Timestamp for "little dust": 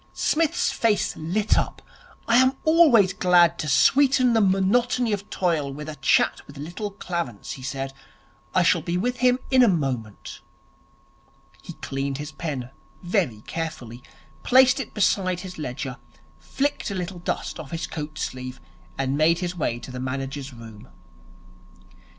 16.95-17.59